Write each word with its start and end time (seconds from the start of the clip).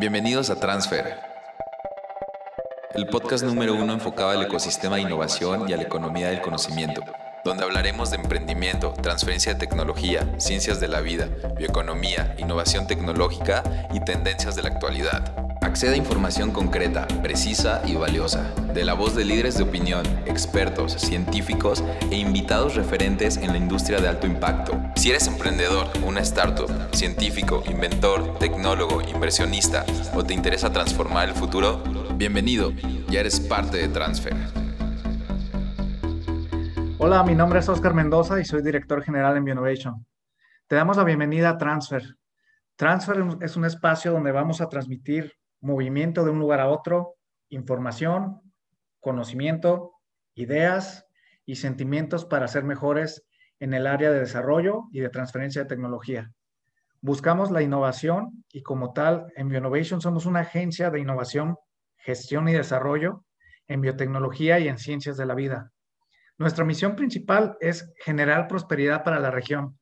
Bienvenidos 0.00 0.48
a 0.48 0.56
Transfer, 0.58 1.18
el 2.94 3.06
podcast 3.08 3.44
número 3.44 3.74
uno 3.74 3.92
enfocado 3.92 4.30
al 4.30 4.42
ecosistema 4.42 4.96
de 4.96 5.02
innovación 5.02 5.68
y 5.68 5.74
a 5.74 5.76
la 5.76 5.82
economía 5.82 6.30
del 6.30 6.40
conocimiento, 6.40 7.02
donde 7.44 7.64
hablaremos 7.64 8.10
de 8.10 8.16
emprendimiento, 8.16 8.94
transferencia 8.94 9.52
de 9.52 9.60
tecnología, 9.60 10.26
ciencias 10.38 10.80
de 10.80 10.88
la 10.88 11.02
vida, 11.02 11.28
bioeconomía, 11.54 12.34
innovación 12.38 12.86
tecnológica 12.86 13.62
y 13.92 14.00
tendencias 14.00 14.56
de 14.56 14.62
la 14.62 14.70
actualidad. 14.70 15.39
Acceda 15.62 15.92
a 15.92 15.96
información 15.96 16.52
concreta, 16.52 17.06
precisa 17.22 17.82
y 17.86 17.94
valiosa, 17.94 18.54
de 18.72 18.82
la 18.82 18.94
voz 18.94 19.14
de 19.14 19.26
líderes 19.26 19.58
de 19.58 19.64
opinión, 19.64 20.06
expertos, 20.24 20.92
científicos 20.92 21.84
e 22.10 22.16
invitados 22.16 22.76
referentes 22.76 23.36
en 23.36 23.52
la 23.52 23.58
industria 23.58 24.00
de 24.00 24.08
alto 24.08 24.26
impacto. 24.26 24.72
Si 24.96 25.10
eres 25.10 25.26
emprendedor, 25.26 25.86
una 26.06 26.20
startup, 26.20 26.70
científico, 26.92 27.62
inventor, 27.68 28.38
tecnólogo, 28.38 29.02
inversionista 29.02 29.84
o 30.14 30.24
te 30.24 30.32
interesa 30.32 30.72
transformar 30.72 31.28
el 31.28 31.34
futuro, 31.34 31.82
bienvenido, 32.14 32.72
ya 33.10 33.20
eres 33.20 33.38
parte 33.38 33.76
de 33.76 33.88
Transfer. 33.88 34.34
Hola, 36.96 37.22
mi 37.22 37.34
nombre 37.34 37.58
es 37.58 37.68
Oscar 37.68 37.92
Mendoza 37.92 38.40
y 38.40 38.46
soy 38.46 38.62
director 38.62 39.02
general 39.02 39.36
en 39.36 39.44
Bionovation. 39.44 40.06
Te 40.66 40.76
damos 40.76 40.96
la 40.96 41.04
bienvenida 41.04 41.50
a 41.50 41.58
Transfer. 41.58 42.16
Transfer 42.76 43.22
es 43.42 43.56
un 43.56 43.66
espacio 43.66 44.10
donde 44.10 44.32
vamos 44.32 44.62
a 44.62 44.68
transmitir 44.68 45.34
movimiento 45.60 46.24
de 46.24 46.30
un 46.30 46.38
lugar 46.38 46.60
a 46.60 46.68
otro, 46.68 47.16
información, 47.48 48.40
conocimiento, 49.00 49.92
ideas 50.34 51.06
y 51.44 51.56
sentimientos 51.56 52.24
para 52.24 52.48
ser 52.48 52.64
mejores 52.64 53.26
en 53.58 53.74
el 53.74 53.86
área 53.86 54.10
de 54.10 54.20
desarrollo 54.20 54.84
y 54.92 55.00
de 55.00 55.10
transferencia 55.10 55.62
de 55.62 55.68
tecnología. 55.68 56.30
Buscamos 57.02 57.50
la 57.50 57.62
innovación 57.62 58.44
y 58.52 58.62
como 58.62 58.92
tal, 58.92 59.32
en 59.36 59.48
Bionovation 59.48 60.00
somos 60.00 60.26
una 60.26 60.40
agencia 60.40 60.90
de 60.90 61.00
innovación, 61.00 61.56
gestión 61.96 62.48
y 62.48 62.52
desarrollo 62.52 63.24
en 63.68 63.80
biotecnología 63.80 64.58
y 64.58 64.68
en 64.68 64.78
ciencias 64.78 65.16
de 65.16 65.26
la 65.26 65.34
vida. 65.34 65.72
Nuestra 66.38 66.64
misión 66.64 66.96
principal 66.96 67.56
es 67.60 67.92
generar 68.04 68.48
prosperidad 68.48 69.04
para 69.04 69.18
la 69.18 69.30
región 69.30 69.78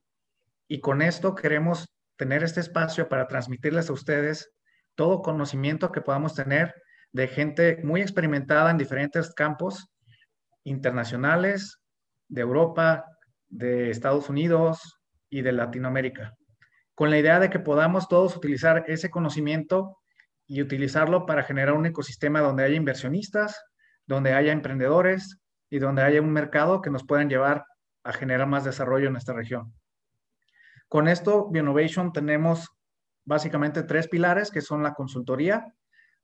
y 0.68 0.80
con 0.80 1.02
esto 1.02 1.34
queremos 1.34 1.88
tener 2.16 2.42
este 2.42 2.60
espacio 2.60 3.08
para 3.08 3.26
transmitirles 3.26 3.88
a 3.88 3.92
ustedes 3.92 4.52
todo 4.98 5.22
conocimiento 5.22 5.92
que 5.92 6.00
podamos 6.00 6.34
tener 6.34 6.74
de 7.12 7.28
gente 7.28 7.78
muy 7.84 8.00
experimentada 8.00 8.72
en 8.72 8.78
diferentes 8.78 9.32
campos 9.32 9.86
internacionales, 10.64 11.78
de 12.28 12.40
Europa, 12.40 13.04
de 13.46 13.90
Estados 13.90 14.28
Unidos 14.28 14.98
y 15.30 15.42
de 15.42 15.52
Latinoamérica, 15.52 16.34
con 16.96 17.10
la 17.10 17.18
idea 17.18 17.38
de 17.38 17.48
que 17.48 17.60
podamos 17.60 18.08
todos 18.08 18.36
utilizar 18.36 18.86
ese 18.88 19.08
conocimiento 19.08 19.98
y 20.48 20.62
utilizarlo 20.62 21.26
para 21.26 21.44
generar 21.44 21.74
un 21.74 21.86
ecosistema 21.86 22.40
donde 22.40 22.64
haya 22.64 22.74
inversionistas, 22.74 23.56
donde 24.04 24.32
haya 24.32 24.50
emprendedores 24.50 25.38
y 25.70 25.78
donde 25.78 26.02
haya 26.02 26.20
un 26.20 26.32
mercado 26.32 26.82
que 26.82 26.90
nos 26.90 27.06
puedan 27.06 27.28
llevar 27.28 27.64
a 28.02 28.12
generar 28.12 28.48
más 28.48 28.64
desarrollo 28.64 29.06
en 29.06 29.12
nuestra 29.12 29.36
región. 29.36 29.72
Con 30.88 31.06
esto, 31.06 31.48
Bionovation 31.50 32.12
tenemos 32.12 32.68
básicamente 33.28 33.82
tres 33.82 34.08
pilares, 34.08 34.50
que 34.50 34.62
son 34.62 34.82
la 34.82 34.94
consultoría, 34.94 35.74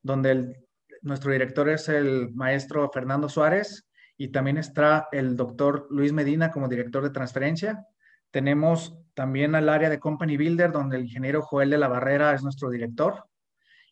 donde 0.02 0.64
nuestro 1.02 1.32
director 1.32 1.68
es 1.68 1.88
el 1.90 2.32
maestro 2.34 2.90
Fernando 2.90 3.28
Suárez 3.28 3.86
y 4.16 4.28
también 4.28 4.56
está 4.56 5.08
el 5.12 5.36
doctor 5.36 5.86
Luis 5.90 6.14
Medina 6.14 6.50
como 6.50 6.66
director 6.66 7.02
de 7.02 7.10
transferencia. 7.10 7.84
Tenemos 8.30 8.98
también 9.12 9.54
el 9.54 9.68
área 9.68 9.90
de 9.90 10.00
Company 10.00 10.38
Builder, 10.38 10.72
donde 10.72 10.96
el 10.96 11.04
ingeniero 11.04 11.42
Joel 11.42 11.70
de 11.70 11.78
la 11.78 11.88
Barrera 11.88 12.32
es 12.32 12.42
nuestro 12.42 12.70
director, 12.70 13.26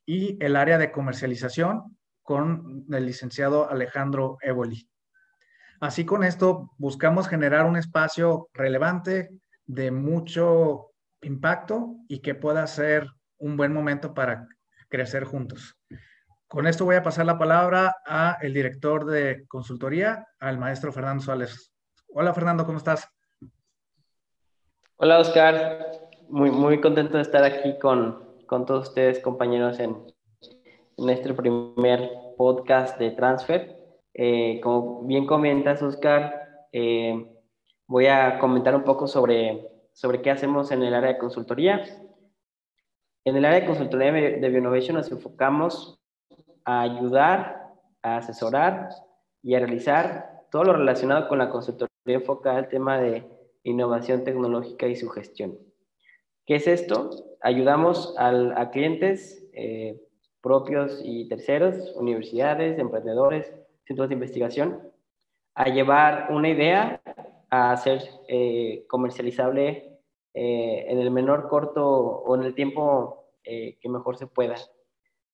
y 0.06 0.42
el 0.42 0.56
área 0.56 0.78
de 0.78 0.91
comercialización 0.91 1.98
con 2.22 2.86
el 2.91 3.06
licenciado 3.06 3.70
Alejandro 3.70 4.38
Evoli. 4.41 4.88
Así 5.80 6.06
con 6.06 6.24
esto 6.24 6.70
buscamos 6.78 7.28
generar 7.28 7.66
un 7.66 7.76
espacio 7.76 8.48
relevante 8.54 9.28
de 9.66 9.91
mucho 9.91 10.91
impacto 11.22 11.97
y 12.09 12.21
que 12.21 12.34
pueda 12.34 12.66
ser 12.66 13.06
un 13.38 13.56
buen 13.56 13.72
momento 13.72 14.15
para 14.15 14.47
crecer 14.88 15.25
juntos. 15.25 15.78
Con 16.49 16.66
esto 16.66 16.84
voy 16.84 16.97
a 16.97 17.03
pasar 17.03 17.25
la 17.25 17.38
palabra 17.38 17.97
a 18.06 18.37
el 18.43 18.53
director 18.53 19.06
de 19.06 19.47
consultoría, 19.49 20.27
al 20.38 20.59
maestro 20.59 20.93
Fernando 20.93 21.22
Suárez. 21.22 21.72
Hola 22.09 22.34
Fernando, 22.34 22.66
¿cómo 22.66 22.78
estás? 22.78 23.09
Hola 24.97 25.19
Oscar, 25.19 25.87
muy, 26.28 26.50
muy 26.50 26.81
contento 26.81 27.16
de 27.16 27.22
estar 27.22 27.43
aquí 27.43 27.78
con, 27.78 28.37
con 28.47 28.66
todos 28.66 28.88
ustedes 28.88 29.19
compañeros 29.21 29.81
en, 29.81 29.97
nuestro 30.99 31.34
primer 31.34 32.11
podcast 32.37 32.99
de 32.99 33.11
Transfer. 33.12 33.77
Eh, 34.15 34.61
como 34.62 35.03
bien 35.05 35.27
comentas 35.27 35.82
Oscar, 35.82 36.66
eh, 36.71 37.27
voy 37.87 38.06
a 38.06 38.38
comentar 38.38 38.77
un 38.77 38.84
poco 38.84 39.06
sobre 39.06 39.72
sobre 39.92 40.22
qué 40.22 40.30
hacemos 40.30 40.70
en 40.72 40.82
el 40.82 40.94
área 40.94 41.12
de 41.12 41.19
consultoría. 41.19 41.84
En 43.25 43.36
el 43.36 43.44
área 43.44 43.60
de 43.60 43.66
consultoría 43.66 44.12
de 44.12 44.48
Bionovation 44.48 44.97
nos 44.97 45.10
enfocamos 45.10 46.00
a 46.64 46.82
ayudar, 46.82 47.72
a 48.02 48.16
asesorar 48.16 48.88
y 49.42 49.54
a 49.54 49.60
realizar 49.60 50.47
todo 50.50 50.64
lo 50.64 50.72
relacionado 50.75 51.28
con 51.28 51.38
la 51.38 51.50
consultoría 51.50 51.91
enfocada 52.06 52.58
al 52.58 52.69
tema 52.69 53.00
de 53.00 53.25
innovación 53.64 54.25
tecnológica 54.25 54.86
y 54.86 54.97
su 54.97 55.08
gestión. 55.08 55.58
¿Qué 56.47 56.56
es 56.56 56.66
esto? 56.66 57.10
Ayudamos 57.41 58.14
a 58.19 58.70
clientes 58.70 59.48
eh, 59.52 60.00
propios 60.41 61.00
y 61.04 61.28
terceros, 61.28 61.94
universidades, 61.94 62.78
emprendedores, 62.78 63.52
centros 63.86 64.08
de 64.08 64.14
investigación, 64.14 64.92
a 65.54 65.69
llevar 65.69 66.28
una 66.31 66.48
idea 66.48 67.00
a 67.52 67.76
ser 67.76 68.02
eh, 68.28 68.86
comercializable 68.88 70.00
eh, 70.32 70.86
en 70.88 70.98
el 70.98 71.10
menor 71.10 71.50
corto 71.50 71.86
o 71.86 72.34
en 72.34 72.44
el 72.44 72.54
tiempo 72.54 73.26
eh, 73.44 73.78
que 73.78 73.90
mejor 73.90 74.16
se 74.16 74.26
pueda. 74.26 74.56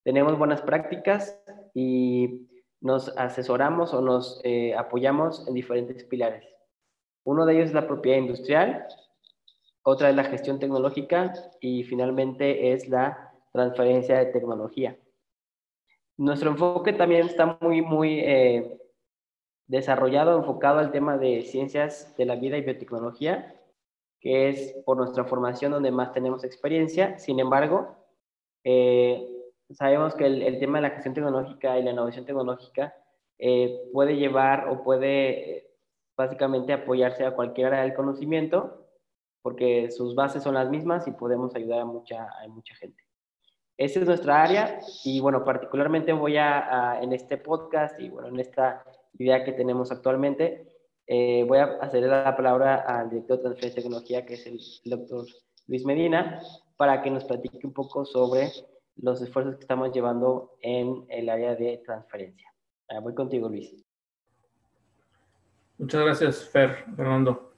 Tenemos 0.03 0.37
buenas 0.37 0.61
prácticas 0.63 1.41
y 1.75 2.49
nos 2.81 3.17
asesoramos 3.17 3.95
o 3.95 4.01
nos 4.01 4.43
apoyamos 4.77 5.47
en 5.47 5.55
diferentes 5.55 6.03
pilares. 6.05 6.45
Uno 7.25 7.47
de 7.47 7.55
ellos 7.55 7.67
es 7.67 7.75
la 7.75 7.87
propiedad 7.87 8.19
industrial, 8.19 8.87
otra 9.83 10.11
es 10.11 10.17
la 10.17 10.25
gestión 10.25 10.59
tecnológica 10.59 11.33
y 11.61 11.85
finalmente 11.85 12.73
es 12.73 12.89
la 12.89 13.33
transferencia 13.53 14.19
de 14.19 14.27
tecnología. 14.27 14.99
Nuestro 16.17 16.51
enfoque 16.51 16.93
también 16.93 17.27
está 17.27 17.59
muy, 17.61 17.81
muy 17.81 18.21
desarrollado, 19.69 20.37
enfocado 20.37 20.79
al 20.79 20.91
tema 20.91 21.19
de 21.19 21.43
ciencias 21.43 22.17
de 22.17 22.25
la 22.25 22.37
vida 22.37 22.57
y 22.57 22.63
biotecnología, 22.63 23.55
que 24.21 24.49
es 24.49 24.73
por 24.85 24.97
nuestra 24.97 25.25
formación 25.25 25.73
donde 25.73 25.91
más 25.91 26.13
tenemos 26.13 26.43
experiencia. 26.43 27.19
Sin 27.19 27.39
embargo, 27.39 27.95
eh, 28.65 29.29
sabemos 29.71 30.15
que 30.15 30.27
el, 30.27 30.59
tema 30.59 30.79
de 30.79 30.89
la 30.89 30.95
gestión 30.95 31.15
tecnológica 31.15 31.79
y 31.79 31.83
la 31.83 31.93
innovación 31.93 32.25
tecnológica 32.25 32.95
eh, 33.39 33.89
puede 33.93 34.17
llevar 34.17 34.69
o 34.71 34.83
puede 34.83 35.59
eh, 35.59 35.71
básicamente 36.17 36.73
apoyarse 36.73 37.25
a 37.25 37.35
cualquier 37.35 37.69
área 37.69 37.83
del 37.83 37.95
conocimiento, 37.95 38.87
porque 39.43 39.91
sus 39.91 40.15
bases 40.15 40.43
son 40.43 40.55
las 40.55 40.69
mismas 40.69 41.07
y 41.07 41.13
podemos 41.13 41.55
ayudar 41.55 41.83
a 41.83 41.85
mucha, 41.85 42.29
a 42.43 42.49
mucha 42.49 42.75
gente. 42.75 43.05
Esa 43.77 44.01
es 44.01 44.07
nuestra 44.07 44.43
área 44.43 44.81
y 45.05 45.21
bueno, 45.21 45.45
particularmente 45.45 46.13
voy 46.13 46.37
a, 46.37 46.99
en 47.01 47.13
este 47.13 47.37
podcast 47.37 48.01
y 48.01 48.09
bueno, 48.09 48.27
en 48.27 48.41
esta 48.41 48.83
idea 49.19 49.45
que 49.45 49.53
tenemos 49.53 49.91
actualmente, 49.93 50.67
eh, 51.07 51.45
voy 51.49 51.59
a 51.59 51.79
hacer 51.81 52.03
la 52.03 52.37
palabra 52.37 52.77
al 52.77 53.09
director 53.09 53.39
de 53.39 53.43
transferencia 53.45 53.77
de 53.77 53.83
tecnología, 53.83 54.27
que 54.27 54.35
es 54.35 54.47
el, 54.47 54.61
doctor 54.85 55.27
Luis 55.67 55.85
Medina, 55.87 56.41
para 56.77 57.03
que 57.03 57.11
nos 57.11 57.25
platique 57.25 57.67
un 57.67 57.73
poco 57.73 58.05
sobre 58.05 58.51
los 58.97 59.23
esfuerzos 59.23 59.57
que 59.57 59.63
estamos 59.63 59.91
llevando 59.93 60.57
en 60.61 61.07
el 61.09 61.31
área 61.31 61.55
de 61.55 61.81
transferencia. 61.85 62.53
Ah, 62.91 63.01
voy 63.01 63.15
contigo, 63.15 63.49
Luis. 63.49 63.75
Muchas 65.79 66.05
gracias, 66.05 66.45
Fer, 66.45 66.85
Fernando. 66.95 67.53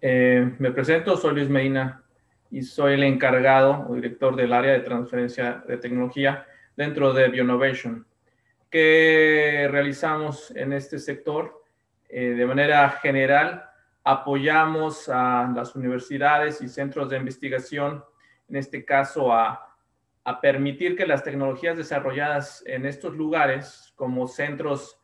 Eh, 0.00 0.54
me 0.58 0.70
presento, 0.70 1.16
soy 1.16 1.34
Luis 1.34 1.50
Medina 1.50 2.02
y 2.50 2.62
soy 2.62 2.94
el 2.94 3.02
encargado 3.02 3.86
o 3.88 3.94
director 3.94 4.34
del 4.34 4.52
área 4.52 4.72
de 4.72 4.80
transferencia 4.80 5.62
de 5.68 5.76
tecnología 5.76 6.46
dentro 6.76 7.12
de 7.12 7.28
Bionovation. 7.28 8.06
¿Qué 8.70 9.66
realizamos 9.70 10.50
en 10.50 10.74
este 10.74 10.98
sector? 10.98 11.64
Eh, 12.10 12.34
de 12.36 12.44
manera 12.44 12.90
general, 12.90 13.64
apoyamos 14.04 15.08
a 15.08 15.50
las 15.54 15.74
universidades 15.74 16.60
y 16.60 16.68
centros 16.68 17.08
de 17.08 17.16
investigación, 17.16 18.04
en 18.48 18.56
este 18.56 18.84
caso 18.84 19.32
a, 19.32 19.64
permitir 20.42 20.94
que 20.94 21.06
las 21.06 21.24
tecnologías 21.24 21.78
desarrolladas 21.78 22.62
en 22.66 22.84
estos 22.84 23.14
lugares, 23.14 23.94
como 23.96 24.28
centros 24.28 25.00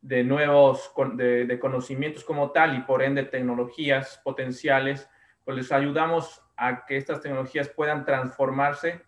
de 0.00 0.22
nuevos 0.22 0.92
de, 1.14 1.58
conocimientos 1.60 2.22
como 2.22 2.52
tal 2.52 2.76
y 2.76 2.82
por 2.82 3.02
ende 3.02 3.24
tecnologías 3.24 4.20
potenciales, 4.22 5.10
pues 5.44 5.56
les 5.56 5.72
ayudamos 5.72 6.40
a 6.56 6.86
que 6.86 6.96
estas 6.96 7.20
tecnologías 7.20 7.68
puedan 7.68 8.04
transformarse 8.04 9.04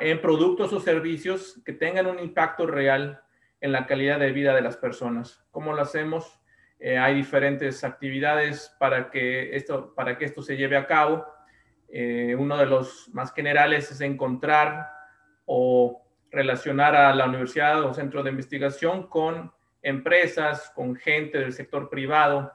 en 0.00 0.20
productos 0.20 0.72
o 0.72 0.80
servicios 0.80 1.60
que 1.64 1.72
tengan 1.72 2.06
un 2.06 2.18
impacto 2.18 2.66
real 2.66 3.22
en 3.60 3.72
la 3.72 3.86
calidad 3.86 4.18
de 4.18 4.32
vida 4.32 4.54
de 4.54 4.60
las 4.60 4.76
personas. 4.76 5.44
¿Cómo 5.50 5.72
lo 5.72 5.82
hacemos? 5.82 6.40
Eh, 6.78 6.98
hay 6.98 7.14
diferentes 7.14 7.82
actividades 7.82 8.74
para 8.78 9.10
que, 9.10 9.56
esto, 9.56 9.94
para 9.94 10.18
que 10.18 10.26
esto 10.26 10.42
se 10.42 10.56
lleve 10.56 10.76
a 10.76 10.86
cabo. 10.86 11.24
Eh, 11.88 12.36
uno 12.38 12.56
de 12.56 12.66
los 12.66 13.08
más 13.14 13.32
generales 13.32 13.90
es 13.90 14.00
encontrar 14.00 14.90
o 15.46 16.02
relacionar 16.30 16.94
a 16.94 17.14
la 17.14 17.26
universidad 17.26 17.82
o 17.84 17.94
centro 17.94 18.22
de 18.22 18.30
investigación 18.30 19.06
con 19.06 19.52
empresas, 19.80 20.70
con 20.74 20.96
gente 20.96 21.38
del 21.38 21.52
sector 21.52 21.88
privado 21.88 22.52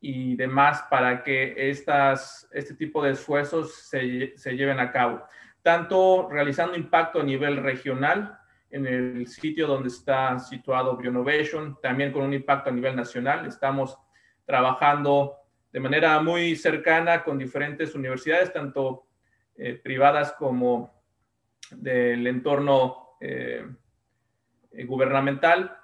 y 0.00 0.36
demás 0.36 0.84
para 0.90 1.22
que 1.22 1.70
estas, 1.70 2.48
este 2.52 2.74
tipo 2.74 3.02
de 3.02 3.12
esfuerzos 3.12 3.74
se, 3.74 4.32
se 4.36 4.56
lleven 4.56 4.80
a 4.80 4.90
cabo. 4.90 5.22
Tanto 5.68 6.30
realizando 6.30 6.78
impacto 6.78 7.20
a 7.20 7.22
nivel 7.22 7.58
regional, 7.58 8.38
en 8.70 8.86
el 8.86 9.26
sitio 9.26 9.66
donde 9.66 9.88
está 9.88 10.38
situado 10.38 10.96
Bionovation, 10.96 11.78
también 11.82 12.10
con 12.10 12.22
un 12.22 12.32
impacto 12.32 12.70
a 12.70 12.72
nivel 12.72 12.96
nacional. 12.96 13.44
Estamos 13.44 13.98
trabajando 14.46 15.36
de 15.70 15.80
manera 15.80 16.22
muy 16.22 16.56
cercana 16.56 17.22
con 17.22 17.36
diferentes 17.36 17.94
universidades, 17.94 18.50
tanto 18.50 19.08
eh, 19.58 19.74
privadas 19.74 20.32
como 20.32 20.90
del 21.70 22.26
entorno 22.26 23.18
eh, 23.20 23.66
eh, 24.72 24.84
gubernamental, 24.86 25.76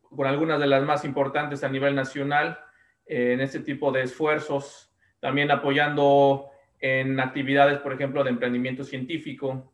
con 0.00 0.26
algunas 0.26 0.58
de 0.58 0.66
las 0.66 0.82
más 0.82 1.04
importantes 1.04 1.62
a 1.62 1.68
nivel 1.68 1.94
nacional 1.94 2.58
en 3.06 3.40
este 3.40 3.60
tipo 3.60 3.92
de 3.92 4.02
esfuerzos, 4.02 4.92
también 5.20 5.52
apoyando 5.52 6.50
en 6.86 7.18
actividades, 7.18 7.78
por 7.78 7.94
ejemplo, 7.94 8.22
de 8.22 8.28
emprendimiento 8.28 8.84
científico, 8.84 9.72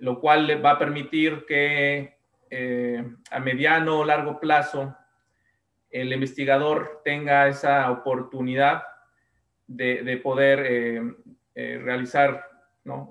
lo 0.00 0.18
cual 0.18 0.46
le 0.46 0.56
va 0.56 0.70
a 0.70 0.78
permitir 0.78 1.44
que 1.46 2.16
eh, 2.48 3.04
a 3.30 3.38
mediano 3.38 3.98
o 3.98 4.04
largo 4.06 4.40
plazo 4.40 4.96
el 5.90 6.10
investigador 6.10 7.02
tenga 7.04 7.48
esa 7.48 7.90
oportunidad 7.90 8.82
de, 9.66 10.18
poder 10.22 10.60
eh, 10.60 11.02
eh, 11.54 11.80
realizar 11.84 12.42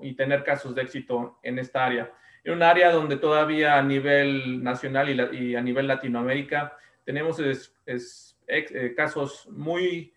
y 0.02 0.14
tener 0.14 0.42
casos 0.42 0.74
de 0.74 0.82
éxito 0.82 1.38
en 1.44 1.60
esta 1.60 1.86
área. 1.86 2.12
En 2.42 2.54
un 2.54 2.64
área 2.64 2.90
donde 2.90 3.18
todavía 3.18 3.78
a 3.78 3.82
nivel 3.84 4.64
nacional 4.64 5.32
y, 5.32 5.54
a 5.54 5.60
nivel 5.60 5.86
Latinoamérica 5.86 6.76
tenemos 7.04 7.40
casos 8.96 9.48
muy, 9.52 10.12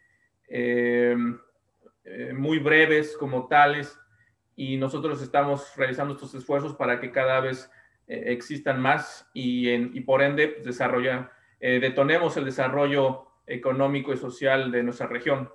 muy 2.33 2.57
breves 2.57 3.15
como 3.15 3.47
tales 3.47 3.99
y 4.55 4.77
nosotros 4.77 5.21
estamos 5.21 5.75
realizando 5.75 6.13
estos 6.13 6.33
esfuerzos 6.35 6.75
para 6.75 6.99
que 6.99 7.11
cada 7.11 7.39
vez 7.39 7.69
eh, 8.07 8.25
existan 8.27 8.81
más 8.81 9.29
y, 9.33 9.69
en, 9.69 9.91
y, 9.93 10.01
por 10.01 10.21
ende 10.21 10.49
pues, 10.49 10.65
desarrollar, 10.65 11.31
eh, 11.59 11.79
detonemos 11.79 12.35
el 12.37 12.45
desarrollo 12.45 13.27
económico 13.47 14.13
y 14.13 14.17
social 14.17 14.71
de 14.71 14.83
nuestra 14.83 15.07
región. 15.07 15.49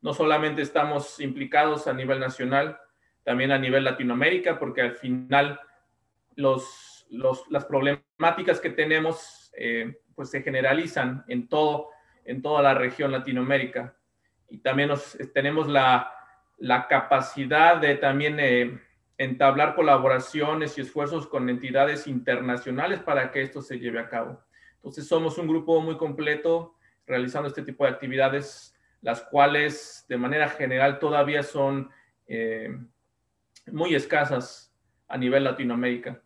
No 0.00 0.14
solamente 0.14 0.62
estamos 0.62 1.20
implicados 1.20 1.86
a 1.86 1.92
nivel 1.92 2.18
nacional, 2.18 2.78
también 3.24 3.52
a 3.52 3.58
nivel 3.58 3.84
Latinoamérica, 3.84 4.58
porque 4.58 4.80
al 4.80 4.96
final 4.96 5.60
los, 6.34 7.06
los, 7.10 7.44
las 7.50 7.66
problemáticas 7.66 8.58
que 8.60 8.70
tenemos 8.70 9.52
eh, 9.56 10.00
pues 10.14 10.30
se 10.30 10.42
generalizan 10.42 11.24
en, 11.28 11.48
todo, 11.48 11.90
en 12.24 12.40
toda 12.40 12.62
la 12.62 12.74
región 12.74 13.12
Latinoamérica. 13.12 13.97
Y 14.48 14.58
también 14.58 14.90
tenemos 15.34 15.68
la, 15.68 16.12
la 16.58 16.88
capacidad 16.88 17.76
de 17.76 17.96
también 17.96 18.38
eh, 18.40 18.80
entablar 19.18 19.74
colaboraciones 19.74 20.78
y 20.78 20.80
esfuerzos 20.80 21.26
con 21.26 21.48
entidades 21.48 22.06
internacionales 22.06 23.00
para 23.00 23.30
que 23.30 23.42
esto 23.42 23.62
se 23.62 23.78
lleve 23.78 24.00
a 24.00 24.08
cabo. 24.08 24.42
Entonces 24.76 25.06
somos 25.06 25.38
un 25.38 25.48
grupo 25.48 25.80
muy 25.80 25.96
completo 25.96 26.76
realizando 27.06 27.48
este 27.48 27.62
tipo 27.62 27.84
de 27.84 27.90
actividades, 27.90 28.74
las 29.00 29.22
cuales 29.22 30.04
de 30.08 30.16
manera 30.16 30.48
general 30.48 30.98
todavía 30.98 31.42
son 31.42 31.90
eh, 32.26 32.76
muy 33.66 33.94
escasas 33.94 34.72
a 35.08 35.16
nivel 35.16 35.44
Latinoamérica. 35.44 36.20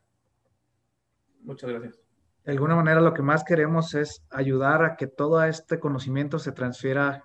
Muchas 1.41 1.71
gracias. 1.71 1.99
De 2.45 2.53
alguna 2.53 2.75
manera 2.75 3.01
lo 3.01 3.15
que 3.15 3.23
más 3.23 3.45
queremos 3.45 3.95
es 3.95 4.25
ayudar 4.31 4.83
a 4.85 4.97
que 4.97 5.07
todo 5.07 5.43
este 5.45 5.79
conocimiento 5.79 6.39
se 6.39 6.53
transfiera 6.53 7.25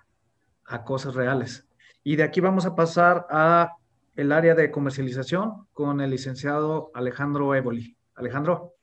a 0.68 0.84
cosas 0.84 1.14
reales. 1.14 1.66
Y 2.04 2.16
de 2.16 2.22
aquí 2.22 2.40
vamos 2.40 2.66
a 2.66 2.74
pasar 2.74 3.26
a 3.30 3.72
el 4.16 4.32
área 4.32 4.54
de 4.54 4.70
comercialización 4.70 5.66
con 5.72 6.00
el 6.00 6.10
licenciado 6.10 6.90
Alejandro 6.94 7.54
Evoli. 7.54 7.96
Alejandro, 8.14 8.74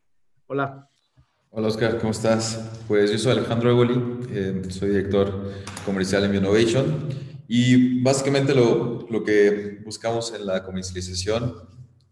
hola. 0.48 0.90
Hola 1.52 1.68
Oscar, 1.68 1.98
¿cómo 2.00 2.12
estás? 2.12 2.84
Pues 2.88 3.12
yo 3.12 3.18
soy 3.18 3.34
Alejandro 3.34 3.70
Evoli, 3.70 4.28
eh, 4.30 4.62
soy 4.70 4.90
director 4.90 5.52
comercial 5.86 6.26
en 6.26 6.36
Innovation 6.36 7.10
y 7.48 8.02
básicamente 8.02 8.54
lo, 8.54 9.08
lo, 9.10 9.24
que 9.24 9.82
buscamos 9.86 10.34
en 10.34 10.46
la 10.46 10.64
comercialización 10.64 11.54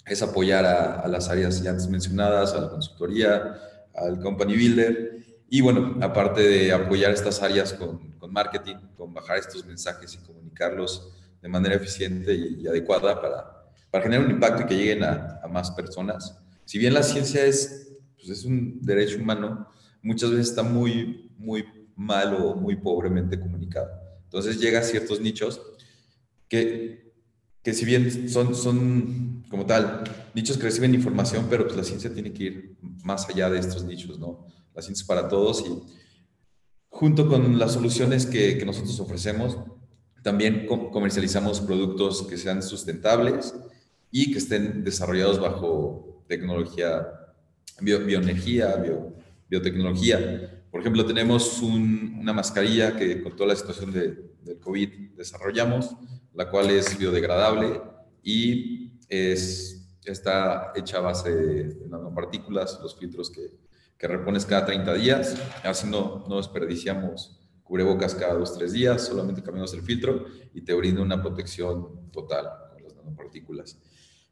es 0.05 0.21
apoyar 0.21 0.65
a, 0.65 0.99
a, 1.01 1.07
las 1.07 1.29
áreas 1.29 1.61
ya 1.61 1.71
antes 1.71 1.89
mencionadas, 1.89 2.53
a 2.53 2.61
la 2.61 2.69
consultoría, 2.69 3.55
al 3.95 4.19
company 4.19 4.55
builder 4.55 5.32
y 5.53 5.61
bueno, 5.61 5.99
aparte 6.01 6.41
de 6.41 6.71
apoyar 6.71 7.11
estas 7.11 7.43
áreas 7.43 7.73
con, 7.73 8.15
marketing, 8.31 8.77
con 8.97 9.13
bajar 9.13 9.37
estos 9.37 9.63
mensajes 9.63 10.15
y 10.15 10.25
comunicarlos 10.25 11.13
de 11.43 11.47
manera 11.47 11.75
eficiente 11.75 12.33
y, 12.33 12.65
adecuada 12.65 13.21
para, 13.21 13.71
para, 13.91 14.03
generar 14.03 14.25
un 14.25 14.31
impacto 14.31 14.63
y 14.63 14.65
que 14.65 14.75
lleguen 14.75 15.03
a, 15.03 15.41
a 15.43 15.47
más 15.47 15.69
personas. 15.69 16.35
Si 16.65 16.79
bien 16.79 16.95
la 16.95 17.03
ciencia 17.03 17.45
es, 17.45 17.99
pues 18.15 18.29
es 18.29 18.45
un 18.45 18.81
derecho 18.81 19.19
humano, 19.19 19.67
muchas 20.01 20.31
veces 20.31 20.49
está 20.49 20.63
muy, 20.63 21.29
muy 21.37 21.63
mal 21.95 22.33
o 22.33 22.55
muy 22.55 22.75
pobremente 22.75 23.39
comunicado. 23.39 23.91
Entonces 24.23 24.59
llega 24.59 24.79
a 24.79 24.81
ciertos 24.81 25.21
nichos 25.21 25.61
que, 26.47 27.13
que 27.61 27.73
si 27.75 27.85
bien 27.85 28.27
son, 28.27 28.55
son 28.55 29.45
como 29.51 29.67
tal 29.67 30.03
nichos 30.33 30.57
que 30.57 30.63
reciben 30.63 30.95
información, 30.95 31.45
pero 31.47 31.65
pues 31.65 31.77
la 31.77 31.83
ciencia 31.83 32.11
tiene 32.11 32.33
que 32.33 32.43
ir 32.43 32.77
más 33.03 33.29
allá 33.29 33.51
de 33.51 33.59
estos 33.59 33.83
nichos, 33.83 34.17
¿no? 34.17 34.47
La 34.73 34.81
ciencia 34.81 35.05
para 35.07 35.27
todos 35.27 35.63
y 35.65 36.03
junto 36.89 37.27
con 37.27 37.57
las 37.57 37.73
soluciones 37.73 38.25
que, 38.25 38.57
que 38.57 38.65
nosotros 38.65 38.99
ofrecemos, 38.99 39.57
también 40.21 40.67
comercializamos 40.67 41.59
productos 41.59 42.23
que 42.23 42.37
sean 42.37 42.63
sustentables 42.63 43.53
y 44.09 44.31
que 44.31 44.37
estén 44.37 44.83
desarrollados 44.83 45.39
bajo 45.39 46.23
tecnología, 46.27 47.05
bioenergía, 47.81 48.75
bio, 48.77 49.13
biotecnología. 49.49 50.63
Por 50.71 50.81
ejemplo, 50.81 51.05
tenemos 51.05 51.61
una 51.61 52.31
mascarilla 52.31 52.95
que 52.95 53.21
con 53.21 53.35
toda 53.35 53.49
la 53.49 53.55
situación 53.55 53.91
de, 53.91 54.31
del 54.41 54.59
COVID 54.59 55.15
desarrollamos, 55.17 55.95
la 56.33 56.49
cual 56.49 56.69
es 56.69 56.97
biodegradable 56.97 57.81
y 58.23 58.93
es, 59.09 59.85
está 60.05 60.71
hecha 60.75 60.97
a 60.97 61.01
base 61.01 61.35
de 61.35 61.87
nanopartículas, 61.89 62.79
los 62.81 62.97
filtros 62.97 63.29
que, 63.29 63.51
que 64.03 64.09
repones 64.09 64.45
cada 64.45 64.65
30 64.65 64.95
días. 64.95 65.37
Así 65.63 65.87
no, 65.87 66.25
no 66.27 66.35
desperdiciamos 66.35 67.39
cubrebocas 67.63 68.13
cada 68.13 68.37
2-3 68.37 68.67
días, 68.71 69.05
solamente 69.05 69.41
cambiamos 69.41 69.73
el 69.73 69.81
filtro 69.81 70.25
y 70.53 70.59
te 70.59 70.73
brinda 70.73 71.01
una 71.01 71.21
protección 71.21 72.11
total 72.11 72.49
con 72.73 72.83
las 72.83 72.93
nanopartículas. 72.97 73.79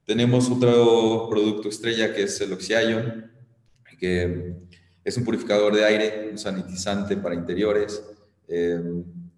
Tenemos 0.05 0.49
otro 0.51 1.29
producto 1.29 1.69
estrella 1.69 2.13
que 2.13 2.23
es 2.23 2.41
el 2.41 2.51
Oxyion, 2.51 3.31
que 3.97 4.57
es 5.05 5.15
un 5.15 5.23
purificador 5.23 5.73
de 5.73 5.85
aire, 5.85 6.27
un 6.29 6.37
sanitizante 6.37 7.15
para 7.15 7.33
interiores. 7.33 8.03
Eh, 8.49 8.77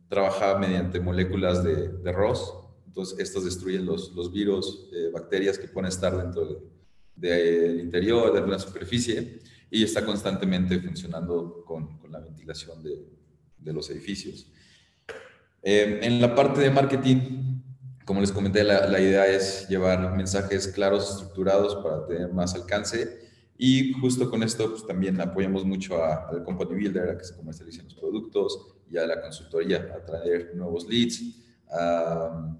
trabaja 0.09 0.57
mediante 0.57 0.99
moléculas 0.99 1.63
de, 1.63 1.89
de, 1.89 2.11
ROS, 2.11 2.55
entonces 2.87 3.19
estos 3.19 3.45
destruyen 3.45 3.85
los, 3.85 4.11
los 4.13 4.33
virus, 4.33 4.89
eh, 4.93 5.11
bacterias 5.13 5.59
que 5.59 5.67
pueden 5.67 5.89
estar 5.89 6.17
dentro 6.17 6.43
del 6.47 6.57
de, 7.15 7.83
interior, 7.83 8.33
de 8.33 8.47
la 8.47 8.57
superficie 8.57 9.39
y 9.73 9.83
está 9.83 10.05
constantemente 10.05 10.79
funcionando 10.79 11.63
con, 11.65 11.97
con 11.97 12.11
la 12.11 12.19
ventilación 12.19 12.83
de, 12.83 13.07
de, 13.57 13.73
los 13.73 13.89
edificios. 13.89 14.45
Eh, 15.63 15.99
en 16.03 16.21
la 16.21 16.35
parte 16.35 16.61
de 16.61 16.69
marketing, 16.69 17.59
como 18.05 18.21
les 18.21 18.31
comenté, 18.31 18.63
la, 18.63 18.85
la, 18.85 18.99
idea 18.99 19.25
es 19.25 19.67
llevar 19.67 20.15
mensajes 20.15 20.67
claros, 20.67 21.09
estructurados 21.09 21.75
para 21.83 22.05
tener 22.05 22.31
más 22.31 22.53
alcance 22.53 23.19
y 23.57 23.93
justo 23.93 24.29
con 24.29 24.43
esto 24.43 24.69
pues, 24.69 24.85
también 24.85 25.19
apoyamos 25.19 25.65
mucho 25.65 26.03
al 26.05 26.43
company 26.43 26.75
builder, 26.75 27.09
a 27.09 27.17
que 27.17 27.23
se 27.23 27.35
comercialicen 27.35 27.85
los 27.85 27.95
productos 27.95 28.75
y 28.91 28.97
a 28.97 29.07
la 29.07 29.19
consultoría, 29.21 29.91
a 29.95 30.05
traer 30.05 30.51
nuevos 30.53 30.87
leads, 30.87 31.19
a, 31.71 32.59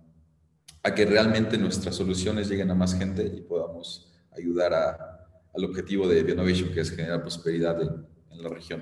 a 0.82 0.96
que 0.96 1.05
realmente 1.05 1.60
nuestras 1.60 1.96
soluciones 1.96 2.50
lleguen 2.50 2.72
a 2.72 2.75
más 2.75 2.98
gente 2.98 3.24
y 3.24 3.41
podamos 3.41 4.12
ayudar 4.36 4.74
a, 4.74 5.12
al 5.53 5.65
objetivo 5.65 6.07
de 6.07 6.24
Bionovation, 6.24 6.69
que 6.74 6.81
es 6.81 6.91
generar 6.91 7.22
prosperidad 7.22 7.81
en, 7.81 8.05
en, 8.31 8.43
la 8.43 8.50
región. 8.50 8.81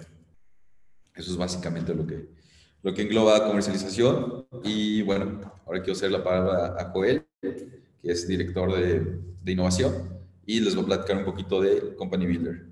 Eso 1.16 1.32
es 1.32 1.38
básicamente 1.38 1.94
lo 1.94 2.08
que, 2.08 2.30
lo 2.82 2.94
que 2.94 3.02
engloba 3.02 3.46
comercialización. 3.46 4.48
Y 4.64 5.02
bueno, 5.02 5.42
ahora 5.66 5.80
quiero 5.80 5.94
hacer 5.94 6.12
la 6.12 6.24
palabra 6.24 6.76
a 6.80 6.92
Joel, 6.92 7.26
que 7.42 7.82
es 8.04 8.28
director 8.28 8.74
de, 8.74 9.20
de 9.42 9.52
innovación, 9.52 9.94
y 10.46 10.60
les 10.60 10.76
voy 10.76 10.84
a 10.84 10.88
platicar 10.88 11.18
un 11.18 11.26
poquito 11.26 11.62
de 11.62 11.96
Company 11.96 12.26
Builder. 12.26 12.66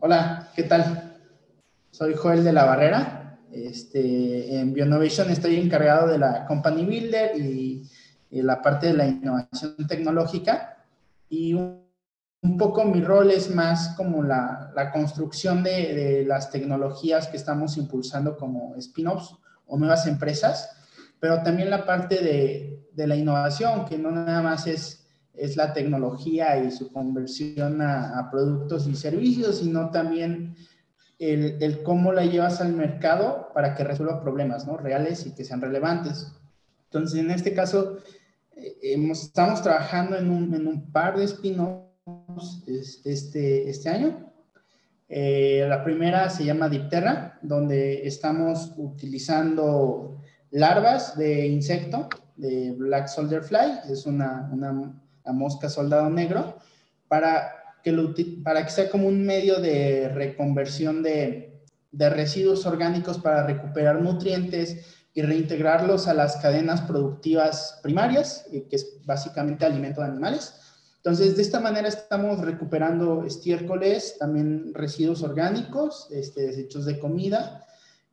Hola, 0.00 0.50
¿qué 0.54 0.64
tal? 0.64 1.16
Soy 1.90 2.14
Joel 2.14 2.42
de 2.42 2.52
la 2.52 2.64
Barrera. 2.64 3.38
Este, 3.52 4.58
en 4.58 4.72
Bionovation 4.72 5.30
estoy 5.30 5.56
encargado 5.56 6.08
de 6.08 6.18
la 6.18 6.46
Company 6.46 6.84
Builder 6.84 7.36
y, 7.38 7.88
la 8.30 8.62
parte 8.62 8.86
de 8.86 8.94
la 8.94 9.06
innovación 9.06 9.76
tecnológica. 9.86 10.86
Y 11.28 11.52
un, 11.52 11.82
poco 12.58 12.84
mi 12.84 13.00
rol 13.00 13.30
es 13.30 13.54
más 13.54 13.94
como 13.96 14.22
la, 14.22 14.72
la 14.74 14.90
construcción 14.90 15.62
de, 15.62 15.94
de, 15.94 16.24
las 16.24 16.50
tecnologías 16.50 17.28
que 17.28 17.36
estamos 17.36 17.76
impulsando 17.76 18.36
como 18.36 18.74
spin-offs 18.76 19.36
o 19.66 19.78
nuevas 19.78 20.06
empresas, 20.06 20.70
pero 21.20 21.42
también 21.42 21.70
la 21.70 21.86
parte 21.86 22.20
de, 22.20 22.88
de 22.92 23.06
la 23.06 23.16
innovación, 23.16 23.84
que 23.84 23.96
no 23.96 24.10
nada 24.10 24.42
más 24.42 24.66
es 24.66 25.02
es 25.34 25.56
la 25.56 25.72
tecnología 25.72 26.62
y 26.62 26.70
su 26.70 26.92
conversión 26.92 27.80
a, 27.80 28.28
productos 28.30 28.86
y 28.86 28.94
servicios, 28.94 29.58
sino 29.58 29.90
también 29.90 30.54
el, 31.18 31.82
cómo 31.82 32.12
la 32.12 32.24
llevas 32.24 32.60
al 32.60 32.74
mercado 32.74 33.48
para 33.54 33.74
que 33.74 33.84
resuelva 33.84 34.20
problemas 34.20 34.66
¿no? 34.66 34.76
reales 34.76 35.26
y 35.26 35.34
que 35.34 35.44
sean 35.44 35.60
relevantes. 35.60 36.32
Entonces, 36.84 37.20
en 37.20 37.30
este 37.30 37.54
caso, 37.54 37.98
eh, 38.56 38.96
estamos 39.10 39.62
trabajando 39.62 40.16
en 40.16 40.30
un, 40.30 40.54
en 40.54 40.66
un 40.66 40.92
par 40.92 41.16
de 41.16 41.24
spin-offs 41.24 41.91
este, 42.66 43.68
este 43.68 43.88
año. 43.88 44.32
Eh, 45.08 45.66
la 45.68 45.84
primera 45.84 46.30
se 46.30 46.44
llama 46.44 46.68
Dipterra, 46.68 47.38
donde 47.42 48.06
estamos 48.06 48.72
utilizando 48.76 50.20
larvas 50.50 51.16
de 51.16 51.46
insecto, 51.46 52.08
de 52.36 52.72
Black 52.72 53.08
Soldier 53.08 53.42
Fly, 53.42 53.90
es 53.90 54.06
una, 54.06 54.50
mosca 55.26 55.68
soldado 55.68 56.08
negro, 56.08 56.56
para 57.08 57.52
que, 57.82 57.92
lo, 57.92 58.14
para 58.42 58.64
que 58.64 58.70
sea 58.70 58.90
como 58.90 59.06
un 59.06 59.24
medio 59.24 59.60
de 59.60 60.08
reconversión 60.08 61.02
de, 61.02 61.60
de 61.90 62.10
residuos 62.10 62.64
orgánicos 62.64 63.18
para 63.18 63.46
recuperar 63.46 64.00
nutrientes 64.00 64.86
y 65.14 65.20
reintegrarlos 65.20 66.08
a 66.08 66.14
las 66.14 66.36
cadenas 66.38 66.80
productivas 66.80 67.78
primarias, 67.82 68.46
eh, 68.50 68.66
que 68.68 68.76
es 68.76 69.04
básicamente 69.04 69.66
alimento 69.66 70.00
de 70.00 70.06
animales. 70.06 70.71
Entonces, 71.04 71.34
de 71.34 71.42
esta 71.42 71.58
manera 71.58 71.88
estamos 71.88 72.38
recuperando 72.38 73.24
estiércoles, 73.24 74.18
también 74.20 74.72
residuos 74.72 75.24
orgánicos, 75.24 76.06
este, 76.12 76.42
desechos 76.42 76.84
de 76.84 77.00
comida, 77.00 77.66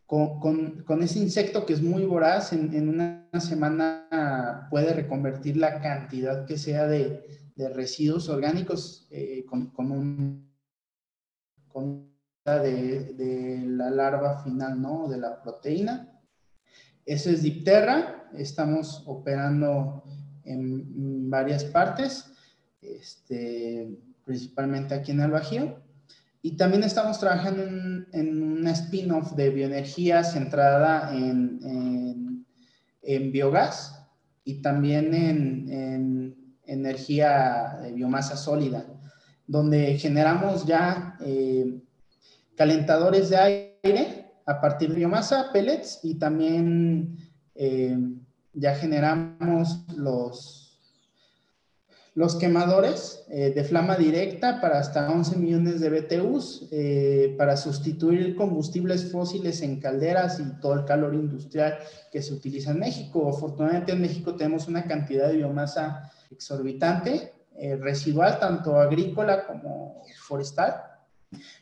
con, 0.08 0.84
ese 1.04 1.20
insecto 1.20 1.68
que 1.68 1.74
es 1.74 1.84
muy 1.84 2.04
voraz, 2.06 2.52
en, 2.52 2.90
una 2.90 3.30
semana 3.40 4.68
puede 4.72 4.94
reconvertir 4.94 5.58
la 5.58 5.80
cantidad 5.82 6.48
que 6.48 6.58
sea 6.58 6.88
de, 6.88 7.28
residuos 7.76 8.28
orgánicos 8.28 9.08
eh, 9.12 9.46
con, 9.46 9.68
con, 9.68 9.92
un 9.92 10.50
con 11.68 12.10
de, 12.44 13.14
de, 13.14 13.66
la 13.68 13.92
larva 13.92 14.42
final, 14.44 14.82
¿no? 14.82 15.08
De 15.08 15.18
la 15.18 15.44
proteína. 15.44 16.20
Ese 17.06 17.34
es 17.34 17.44
Dipterra, 17.44 18.32
estamos 18.34 19.04
operando 19.06 20.04
en 20.44 21.30
varias 21.30 21.66
partes, 21.66 22.34
este, 22.82 23.98
principalmente 24.26 24.94
aquí 24.96 25.12
en 25.12 25.22
el 25.22 25.32
Bajío. 25.32 25.82
Y 26.42 26.56
también 26.56 26.84
estamos 26.84 27.20
trabajando 27.20 27.64
en, 27.64 28.08
en 28.14 28.42
una 28.60 28.72
spin-off 28.72 29.34
de 29.34 29.50
bioenergía 29.50 30.24
centrada 30.24 31.16
en, 31.16 32.46
biogás 33.32 34.08
y 34.44 34.62
también 34.62 35.14
en, 35.14 36.56
energía 36.66 37.80
de 37.82 37.92
biomasa 37.94 38.38
sólida, 38.38 38.86
donde 39.48 39.98
generamos 39.98 40.68
ya 40.68 41.18
eh, 41.22 41.82
calentadores 42.56 43.32
de 43.32 43.38
aire 43.38 44.32
a 44.46 44.62
partir 44.62 44.90
de 44.90 44.98
biomasa, 44.98 45.52
pellets, 45.52 46.00
y 46.04 46.20
también 46.20 47.18
eh, 47.56 47.98
ya 48.54 48.76
generamos 48.76 49.86
los 49.96 50.59
los 52.20 52.36
quemadores 52.36 53.24
eh, 53.30 53.54
de 53.56 53.64
flama 53.64 53.96
directa 53.96 54.60
para 54.60 54.78
hasta 54.78 55.10
11 55.10 55.38
millones 55.38 55.80
de 55.80 55.90
BTUs 55.90 56.68
eh, 56.70 57.34
para 57.38 57.56
sustituir 57.56 58.36
combustibles 58.36 59.10
fósiles 59.10 59.62
en 59.62 59.80
calderas 59.80 60.38
y 60.42 60.60
todo 60.60 60.74
el 60.74 60.84
calor 60.84 61.16
industrial 61.16 61.80
que 62.12 62.22
se 62.22 62.34
utiliza 62.34 62.72
en 62.72 62.80
México. 62.80 63.30
Afortunadamente 63.30 63.94
en 63.94 64.02
México 64.02 64.36
tenemos 64.36 64.68
una 64.68 64.84
cantidad 64.84 65.30
de 65.30 65.38
biomasa 65.38 66.12
exorbitante, 66.30 67.32
eh, 67.56 67.78
residual, 67.78 68.38
tanto 68.38 68.78
agrícola 68.78 69.48
como 69.48 70.04
forestal, 70.28 70.76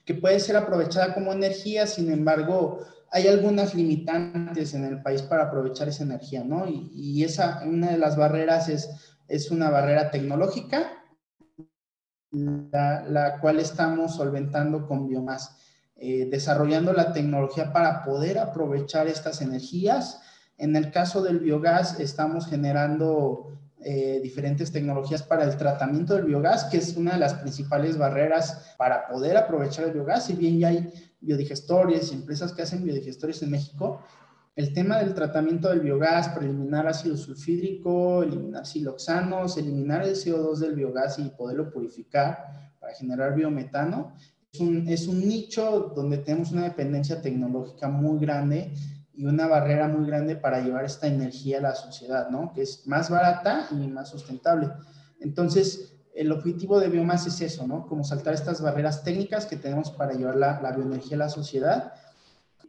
que 0.05 0.15
puede 0.15 0.39
ser 0.39 0.57
aprovechada 0.57 1.13
como 1.13 1.33
energía, 1.33 1.85
sin 1.85 2.11
embargo, 2.11 2.79
hay 3.11 3.27
algunas 3.27 3.75
limitantes 3.75 4.73
en 4.73 4.85
el 4.85 5.03
país 5.03 5.21
para 5.21 5.43
aprovechar 5.43 5.87
esa 5.87 6.03
energía, 6.03 6.43
¿no? 6.43 6.67
Y, 6.67 6.89
y 6.95 7.23
esa, 7.23 7.61
una 7.63 7.91
de 7.91 7.99
las 7.99 8.17
barreras 8.17 8.69
es 8.69 9.16
es 9.27 9.51
una 9.51 9.69
barrera 9.69 10.11
tecnológica, 10.11 11.03
la, 12.31 13.37
cual 13.41 13.59
estamos 13.59 14.15
solventando 14.15 14.87
con 14.87 15.07
biomasa, 15.07 15.57
eh, 15.95 16.27
desarrollando 16.29 16.93
la 16.93 17.13
tecnología 17.13 17.73
para 17.73 18.03
poder 18.03 18.37
aprovechar 18.37 19.07
estas 19.07 19.41
energías. 19.41 20.21
En 20.57 20.75
el 20.75 20.91
caso 20.91 21.21
del 21.21 21.39
biogás, 21.39 21.99
estamos 21.99 22.47
generando 22.47 23.57
eh, 23.79 24.19
diferentes 24.21 24.71
tecnologías 24.71 25.23
para 25.23 25.43
el 25.43 25.55
tratamiento 25.55 26.15
del 26.15 26.25
biogás, 26.25 26.65
que 26.65 26.77
es 26.77 26.97
una 26.97 27.13
de 27.13 27.19
las 27.19 27.35
principales 27.35 27.97
barreras 27.97 28.75
para 28.77 29.07
poder 29.07 29.37
aprovechar 29.37 29.85
el 29.85 29.93
biogás. 29.93 30.25
Si 30.25 30.33
bien 30.33 30.59
ya 30.59 30.69
hay 30.69 30.91
biodigestores 31.21 32.11
empresas 32.11 32.53
que 32.53 32.63
hacen 32.63 32.83
biodigestores 32.83 33.41
en 33.43 33.51
México, 33.51 34.01
el 34.57 34.73
tema 34.73 34.97
del 34.97 35.13
tratamiento 35.13 35.69
del 35.69 35.81
biogás 35.81 36.29
para 36.29 36.45
eliminar 36.45 36.87
ácido 36.87 37.15
sulfídrico, 37.15 38.23
eliminar 38.23 38.65
siloxanos, 38.65 39.55
eliminar 39.55 40.03
el 40.03 40.15
CO2 40.15 40.57
del 40.57 40.73
biogás 40.73 41.19
y 41.19 41.29
poderlo 41.29 41.69
purificar 41.69 42.71
para 42.79 42.91
generar 42.95 43.35
biometano, 43.35 44.15
es 44.51 45.07
un, 45.07 45.27
nicho 45.27 45.93
donde 45.95 46.17
tenemos 46.17 46.51
una 46.51 46.63
dependencia 46.63 47.21
tecnológica 47.21 47.87
muy 47.87 48.19
grande 48.19 48.73
y 49.13 49.27
una 49.27 49.45
barrera 49.45 49.87
muy 49.87 50.07
grande 50.07 50.35
para 50.35 50.59
llevar 50.59 50.85
esta 50.85 51.05
energía 51.05 51.59
a 51.59 51.61
la 51.61 51.75
sociedad, 51.75 52.31
¿no? 52.31 52.51
Que 52.51 52.63
es 52.63 52.87
más 52.87 53.11
barata 53.11 53.67
y 53.69 53.87
más 53.87 54.09
sustentable. 54.09 54.69
Entonces, 55.19 55.93
el 56.15 56.31
objetivo 56.31 56.79
de 56.79 56.89
biomasa 56.89 57.29
es 57.29 57.41
eso, 57.41 57.67
¿no? 57.67 57.85
Como 57.85 58.03
saltar 58.03 58.33
estas 58.33 58.59
barreras 58.59 59.03
técnicas 59.03 59.45
que 59.45 59.57
tenemos 59.57 59.91
para 59.91 60.13
llevar 60.13 60.35
la, 60.35 60.59
la 60.63 60.71
bioenergía 60.71 61.15
a 61.15 61.19
la 61.19 61.29
sociedad 61.29 61.93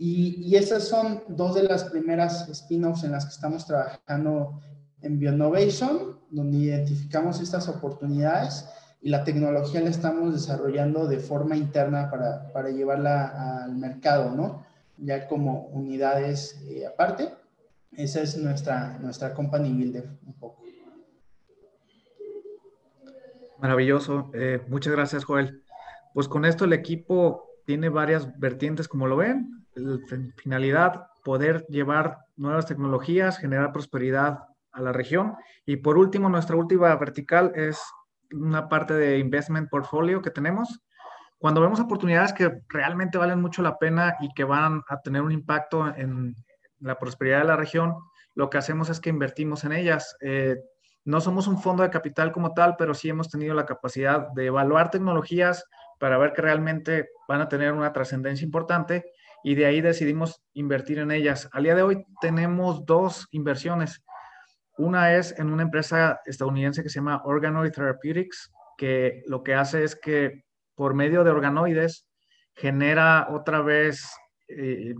y, 0.01 0.55
esas 0.55 0.87
son 0.87 1.25
dos 1.27 1.57
de 1.57 1.65
las 1.65 1.85
primeras 1.85 2.49
spin-offs 2.49 3.03
en 3.03 3.13
las 3.13 3.25
que 3.25 3.33
estamos 3.33 3.67
trabajando 3.67 4.61
en 5.03 5.19
Bionovation, 5.19 6.21
donde 6.31 6.59
identificamos 6.59 7.41
estas 7.41 7.69
oportunidades 7.69 8.69
y 9.01 9.11
la 9.11 9.25
tecnología 9.25 9.81
la 9.81 9.91
estamos 9.91 10.33
desarrollando 10.33 11.09
de 11.09 11.19
forma 11.19 11.57
interna 11.57 12.11
para, 12.11 12.53
para 12.53 12.71
llevarla 12.71 13.65
al 13.65 13.75
mercado, 13.75 14.35
¿no? 14.37 14.65
Ya 14.99 15.27
como 15.27 15.67
unidades 15.73 16.61
eh, 16.69 16.87
aparte. 16.87 17.31
Esa 17.93 18.23
es 18.23 18.37
nuestra, 18.37 18.99
nuestra 18.99 19.35
company 19.35 19.73
builder 19.73 20.09
un 20.27 20.35
poco. 20.35 20.63
Maravilloso. 23.59 24.31
Eh, 24.35 24.61
muchas 24.69 24.93
gracias, 24.93 25.25
Joel. 25.25 25.63
Pues 26.15 26.29
con 26.29 26.45
esto 26.45 26.67
el 26.67 26.73
equipo 26.73 27.47
tiene 27.65 27.89
varias 27.89 28.39
vertientes, 28.39 28.87
como 28.87 29.09
lo 29.09 29.17
ven 29.17 29.58
finalidad, 30.37 31.07
poder 31.25 31.67
llevar 31.69 32.19
nuevas 32.37 32.67
tecnologías, 32.67 33.39
generar 33.39 33.73
prosperidad 33.73 34.39
a 34.73 34.81
la 34.81 34.93
región. 34.93 35.35
Y 35.67 35.77
por 35.77 35.99
último, 35.99 36.29
nuestra 36.29 36.57
última 36.57 36.95
vertical 36.97 37.53
es 37.55 37.81
una 38.33 38.69
parte 38.69 38.95
de 38.95 39.19
investment 39.19 39.69
portfolio 39.69 40.23
que 40.23 40.31
tenemos. 40.31 40.81
Cuando 41.39 41.61
vemos 41.61 41.81
oportunidades 41.81 42.33
que 42.33 42.63
realmente 42.69 43.19
valen 43.19 43.41
mucho 43.41 43.63
la 43.63 43.79
pena 43.79 44.17
y 44.21 44.33
que 44.35 44.45
van 44.45 44.83
a 44.89 45.01
tener 45.01 45.23
un 45.23 45.33
impacto 45.33 45.87
en 45.95 46.35
la 46.81 46.99
prosperidad 46.99 47.41
de 47.41 47.47
la 47.47 47.57
región, 47.57 47.95
lo 48.35 48.51
que 48.51 48.59
hacemos 48.59 48.91
es 48.91 49.01
que 49.01 49.11
invertimos 49.11 49.65
en 49.65 49.73
ellas. 49.73 50.17
Eh, 50.21 50.57
no 51.05 51.21
somos 51.21 51.47
un 51.47 51.61
fondo 51.61 51.83
de 51.83 51.91
capital 51.91 52.33
como 52.33 52.55
tal, 52.55 52.77
pero 52.77 52.95
sí 52.95 53.09
hemos 53.09 53.31
tenido 53.31 53.55
la 53.55 53.67
capacidad 53.67 54.29
de 54.35 54.47
evaluar 54.47 54.91
tecnologías 54.91 55.65
para 55.99 56.19
ver 56.19 56.33
que 56.33 56.43
realmente 56.43 57.09
van 57.29 57.41
a 57.41 57.49
tener 57.49 57.73
una 57.73 57.93
trascendencia 57.93 58.45
importante 58.45 59.13
y 59.43 59.55
de 59.55 59.67
ahí 59.67 59.81
decidimos 59.81 60.43
invertir 60.53 60.99
en 60.99 61.11
ellas. 61.11 61.49
Al 61.53 61.65
día 61.65 61.75
de 61.75 61.83
hoy 61.83 62.05
tenemos 62.21 62.85
dos 62.87 63.29
inversiones. 63.31 64.03
Una 64.77 65.15
es 65.15 65.39
en 65.39 65.51
una 65.51 65.63
empresa 65.63 66.21
estadounidense 66.25 66.83
que 66.83 66.89
se 66.89 67.01
llama 67.01 67.23
Organoid 67.25 67.73
Therapeutics, 67.73 68.53
que 68.77 69.23
lo 69.27 69.43
que 69.43 69.55
hace 69.55 69.85
es 69.85 69.97
que 69.97 70.45
por 70.75 70.95
medio 70.95 71.25
de 71.25 71.31
organoides 71.31 72.07
genera 72.55 73.27
otra 73.31 73.61
vez 73.61 74.09
eh, 74.49 74.95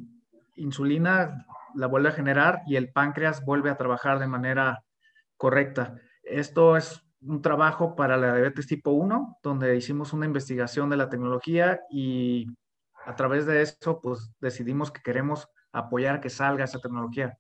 insulina, 0.57 1.47
la 1.75 1.87
vuelve 1.87 2.09
a 2.09 2.13
generar 2.13 2.63
y 2.67 2.77
el 2.77 2.91
páncreas 2.91 3.45
vuelve 3.45 3.71
a 3.71 3.77
trabajar 3.77 4.19
de 4.19 4.27
manera 4.27 4.83
correcta. 5.37 5.95
Esto 6.23 6.77
es 6.77 7.03
un 7.21 7.43
trabajo 7.43 7.97
para 7.97 8.17
la 8.17 8.35
diabetes 8.35 8.67
tipo 8.67 8.91
1, 8.91 9.39
donde 9.43 9.77
hicimos 9.77 10.13
una 10.13 10.27
investigación 10.27 10.89
de 10.91 10.97
la 10.97 11.09
tecnología 11.09 11.81
y 11.91 12.47
a 13.05 13.17
través 13.17 13.47
de 13.47 13.63
eso, 13.63 14.01
pues 14.01 14.31
decidimos 14.41 14.91
que 14.91 15.03
queremos 15.03 15.49
apoyar 15.73 16.21
que 16.21 16.31
salga 16.31 16.65
esa 16.65 16.79
tecnología. 16.79 17.39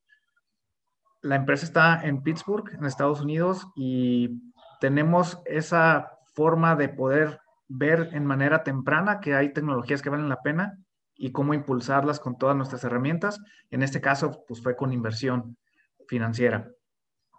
La 1.21 1.37
empresa 1.37 1.67
está 1.67 2.01
en 2.03 2.23
Pittsburgh, 2.23 2.71
en 2.73 2.85
Estados 2.85 3.21
Unidos, 3.21 3.67
y 3.77 4.41
tenemos 4.81 5.41
esa 5.45 6.13
forma 6.35 6.77
de 6.77 6.89
poder 6.89 7.41
ver 7.69 8.11
en 8.13 8.25
manera 8.25 8.63
temprana 8.63 9.21
que 9.21 9.35
hay 9.35 9.53
tecnologías 9.53 10.01
que 10.01 10.11
valen 10.11 10.29
la 10.29 10.41
pena 10.41 10.79
y 11.17 11.33
cómo 11.33 11.53
impulsarlas 11.53 12.21
con 12.21 12.39
todas 12.39 12.57
nuestras 12.57 12.85
herramientas. 12.85 13.41
En 13.71 13.83
este 13.83 14.01
caso, 14.01 14.45
pues 14.47 14.63
fue 14.63 14.77
con 14.77 14.93
inversión 14.93 15.59
financiera. 16.07 16.71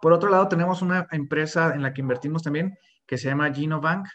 Por 0.00 0.12
otro 0.12 0.30
lado, 0.30 0.48
tenemos 0.48 0.82
una 0.82 1.06
empresa 1.10 1.74
en 1.74 1.82
la 1.82 1.92
que 1.92 2.00
invertimos 2.00 2.42
también 2.42 2.76
que 3.06 3.18
se 3.18 3.28
llama 3.28 3.52
Genobank, 3.52 4.06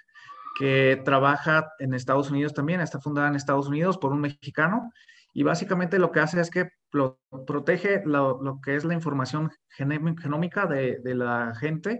que 0.57 1.01
trabaja 1.03 1.69
en 1.79 1.93
Estados 1.93 2.31
Unidos 2.31 2.53
también, 2.53 2.79
está 2.79 2.99
fundada 2.99 3.27
en 3.27 3.35
Estados 3.35 3.67
Unidos 3.67 3.97
por 3.97 4.13
un 4.13 4.21
mexicano 4.21 4.91
y 5.33 5.43
básicamente 5.43 5.99
lo 5.99 6.13
que 6.13 6.21
hace 6.21 6.39
es 6.39 6.49
que 6.49 6.69
protege 7.45 8.01
lo, 8.05 8.61
que 8.63 8.77
es 8.77 8.85
la 8.85 8.93
información 8.93 9.51
genómica 9.67 10.65
de, 10.65 11.01
la 11.03 11.53
gente 11.59 11.99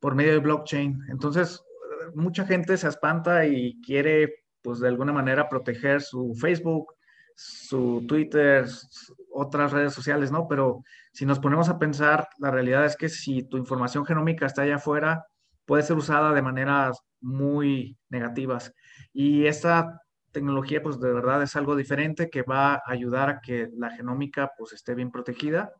por 0.00 0.14
medio 0.14 0.32
de 0.32 0.38
blockchain. 0.38 0.98
Entonces, 1.10 1.62
mucha 2.14 2.46
gente 2.46 2.78
se 2.78 2.88
espanta 2.88 3.44
y 3.44 3.78
quiere, 3.82 4.46
pues 4.62 4.80
de 4.80 4.88
alguna 4.88 5.12
manera, 5.12 5.50
proteger 5.50 6.00
su 6.00 6.34
Facebook, 6.40 6.94
su 7.36 8.02
Twitter, 8.08 8.64
otras 9.34 9.72
redes 9.72 9.92
sociales, 9.92 10.30
¿no? 10.30 10.46
Pero 10.48 10.84
si 11.12 11.26
nos 11.26 11.40
ponemos 11.40 11.68
a 11.68 11.78
pensar, 11.78 12.28
la 12.38 12.50
realidad 12.50 12.84
es 12.86 12.96
que 12.96 13.08
si 13.08 13.42
tu 13.42 13.56
información 13.58 14.06
genómica 14.06 14.46
está 14.46 14.62
allá 14.62 14.76
afuera, 14.76 15.26
puede 15.66 15.82
ser 15.82 15.96
usada 15.96 16.32
de 16.32 16.42
maneras 16.42 17.00
muy 17.20 17.98
negativas. 18.08 18.72
Y 19.12 19.46
esta 19.46 20.00
tecnología, 20.32 20.82
pues 20.82 21.00
de 21.00 21.12
verdad 21.12 21.42
es 21.42 21.56
algo 21.56 21.76
diferente 21.76 22.30
que 22.30 22.42
va 22.42 22.74
a 22.74 22.82
ayudar 22.86 23.28
a 23.28 23.40
que 23.40 23.68
la 23.76 23.90
genómica, 23.90 24.52
pues 24.56 24.72
esté 24.72 24.94
bien 24.94 25.10
protegida 25.10 25.72